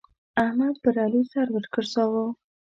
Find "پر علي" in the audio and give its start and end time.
0.83-1.23